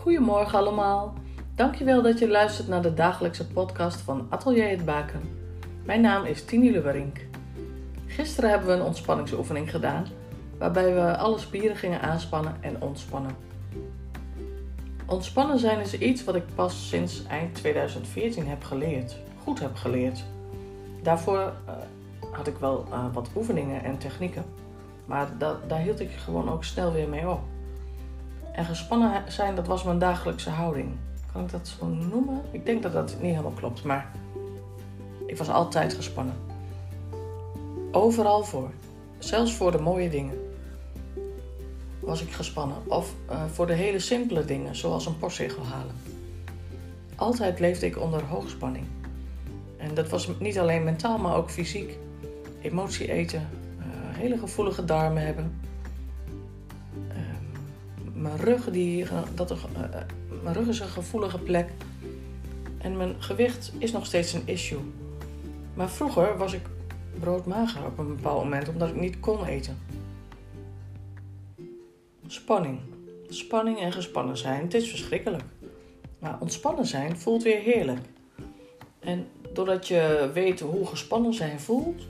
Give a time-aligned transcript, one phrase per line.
[0.00, 1.14] Goedemorgen allemaal.
[1.54, 5.20] Dankjewel dat je luistert naar de dagelijkse podcast van Atelier het Baken.
[5.84, 7.26] Mijn naam is Tini Lewerink.
[8.06, 10.06] Gisteren hebben we een ontspanningsoefening gedaan,
[10.58, 13.36] waarbij we alle spieren gingen aanspannen en ontspannen.
[15.06, 20.24] Ontspannen zijn is iets wat ik pas sinds eind 2014 heb geleerd, goed heb geleerd.
[21.02, 21.74] Daarvoor uh,
[22.32, 24.44] had ik wel uh, wat oefeningen en technieken,
[25.04, 27.40] maar da daar hield ik gewoon ook snel weer mee op.
[28.60, 30.88] En gespannen zijn, dat was mijn dagelijkse houding.
[31.32, 32.40] Kan ik dat zo noemen?
[32.50, 34.10] Ik denk dat dat niet helemaal klopt, maar
[35.26, 36.34] ik was altijd gespannen.
[37.92, 38.70] Overal voor.
[39.18, 40.34] Zelfs voor de mooie dingen
[42.00, 42.76] was ik gespannen.
[42.86, 45.94] Of uh, voor de hele simpele dingen, zoals een postzegel halen.
[47.16, 48.86] Altijd leefde ik onder hoogspanning.
[49.76, 51.98] En dat was niet alleen mentaal, maar ook fysiek.
[52.62, 53.48] Emotie eten,
[53.78, 53.84] uh,
[54.16, 55.69] hele gevoelige darmen hebben.
[58.20, 59.54] Mijn rug, die, dat,
[60.42, 61.70] mijn rug is een gevoelige plek.
[62.78, 64.80] En mijn gewicht is nog steeds een issue.
[65.74, 66.60] Maar vroeger was ik
[67.20, 69.78] broodmager op een bepaald moment, omdat ik niet kon eten.
[72.26, 72.80] Spanning.
[73.28, 75.44] Spanning en gespannen zijn, het is verschrikkelijk.
[76.18, 78.06] Maar ontspannen zijn voelt weer heerlijk.
[78.98, 82.02] En doordat je weet hoe gespannen zijn voelt,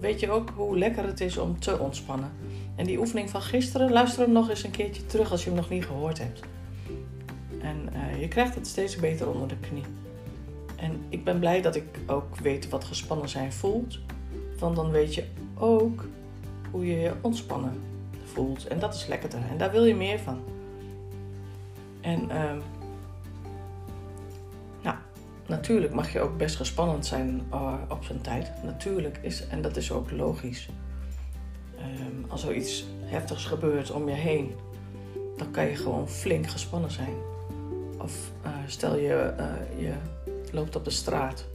[0.00, 2.32] weet je ook hoe lekker het is om te ontspannen.
[2.74, 5.58] En die oefening van gisteren, luister hem nog eens een keertje terug als je hem
[5.58, 6.40] nog niet gehoord hebt.
[7.60, 9.84] En uh, je krijgt het steeds beter onder de knie.
[10.76, 13.98] En ik ben blij dat ik ook weet wat gespannen zijn voelt.
[14.58, 16.04] Want dan weet je ook
[16.70, 17.80] hoe je je ontspannen
[18.24, 18.66] voelt.
[18.66, 19.40] En dat is lekkerder.
[19.50, 20.40] En daar wil je meer van.
[22.00, 22.60] En nou,
[25.48, 28.50] natuurlijk mag je ook best gespannend zijn uh, op zijn tijd.
[28.64, 30.68] Natuurlijk is, en dat is ook logisch.
[31.78, 34.54] Um, als er iets heftigs gebeurt om je heen,
[35.36, 37.14] dan kan je gewoon flink gespannen zijn.
[37.98, 39.92] Of uh, stel je, uh, je
[40.52, 41.46] loopt op de straat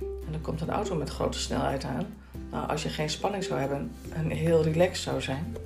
[0.00, 2.06] en er komt een auto met grote snelheid aan.
[2.50, 5.56] Nou, als je geen spanning zou hebben en heel relaxed zou zijn,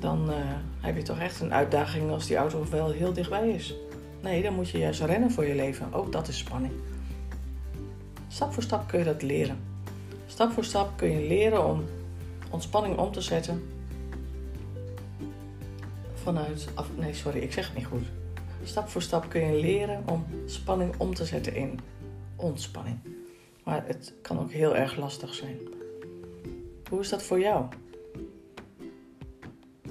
[0.00, 0.30] dan
[0.80, 3.74] heb je toch echt een uitdaging als die auto wel heel dichtbij is.
[4.22, 5.92] Nee, dan moet je juist rennen voor je leven.
[5.94, 6.72] Ook dat is spanning.
[8.28, 9.58] Stap voor stap kun je dat leren.
[10.26, 11.84] Stap voor stap kun je leren om
[12.50, 13.62] ontspanning om te zetten
[16.14, 16.68] vanuit.
[16.74, 18.06] Af, nee, sorry, ik zeg het niet goed.
[18.64, 21.80] Stap voor stap kun je leren om spanning om te zetten in
[22.36, 22.98] ontspanning.
[23.64, 25.58] Maar het kan ook heel erg lastig zijn.
[26.88, 27.64] Hoe is dat voor jou?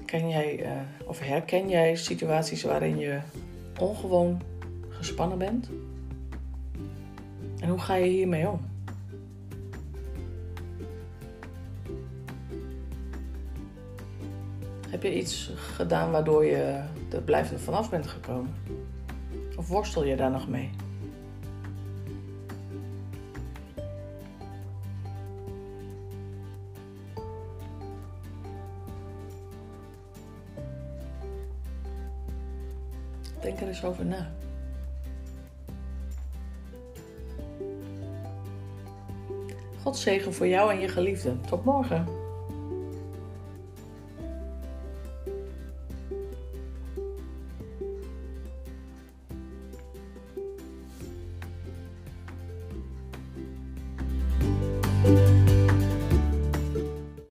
[0.06, 0.72] Ken jij uh,
[1.06, 3.20] of herken jij situaties waarin je
[3.80, 4.42] ongewoon
[4.90, 5.70] gespannen bent?
[7.60, 8.60] En hoe ga je hiermee om?
[14.90, 18.56] Heb je iets gedaan waardoor je er blijvend vanaf bent gekomen?
[19.58, 20.70] Of worstel je daar nog mee?
[33.42, 34.32] Denk er eens over na.
[39.88, 41.36] God zegen voor jou en je geliefde.
[41.50, 42.27] Tot morgen.